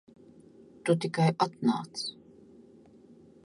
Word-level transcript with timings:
Tu 0.87 0.95
tikai 1.03 1.29
atnāc. 1.45 1.93